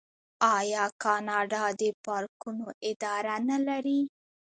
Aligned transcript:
آیا 0.57 0.83
کاناډا 1.03 1.63
د 1.79 1.83
پارکونو 2.05 2.65
اداره 2.89 3.35
نلري؟ 3.49 4.01